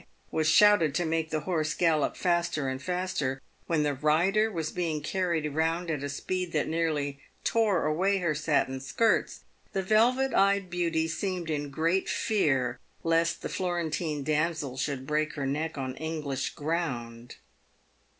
[0.31, 4.99] was shouted to make the horse gallop faster and faster, when the rider was being
[4.99, 9.43] carried round at a speed that nearly tore away her satin skirts,
[9.73, 15.45] the velvet eyed beauty seemed in great fear lest the Florentine damsel should break her
[15.45, 17.35] neck on English ground.